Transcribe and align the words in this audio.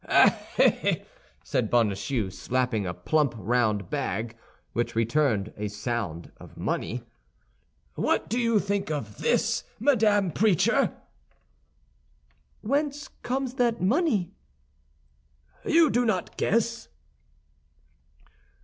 "Eh, 0.07 0.35
eh!" 0.57 0.95
said 1.43 1.69
Bonacieux, 1.69 2.31
slapping 2.31 2.87
a 2.87 2.93
plump, 2.95 3.35
round 3.37 3.91
bag, 3.91 4.35
which 4.73 4.95
returned 4.95 5.53
a 5.55 5.67
sound 5.67 6.31
a 6.37 6.49
money; 6.55 7.03
"what 7.93 8.27
do 8.27 8.39
you 8.39 8.59
think 8.59 8.89
of 8.89 9.19
this, 9.19 9.63
Madame 9.79 10.31
Preacher?" 10.31 10.91
"Whence 12.61 13.09
comes 13.21 13.53
that 13.61 13.79
money?" 13.79 14.33
"You 15.65 15.91
do 15.91 16.03
not 16.03 16.35
guess?" 16.35 16.87